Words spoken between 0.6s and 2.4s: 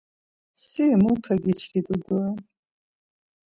Si mupe giçkit̆u dore!